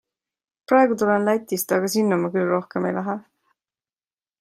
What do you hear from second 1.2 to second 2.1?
Lätist, aga